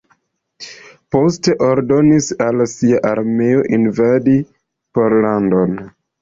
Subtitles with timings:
[1.15, 4.35] Poste ordonis al sia armeo invadi
[4.99, 5.79] Pollandon.